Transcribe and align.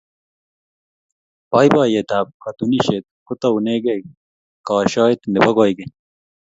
boiboiyet 1.49 2.09
ab 2.19 2.27
katunisiet 2.43 3.05
ko 3.25 3.31
taunegei 3.41 4.01
koashoet 4.67 5.21
Nebo 5.33 5.49
koikeny 5.57 5.93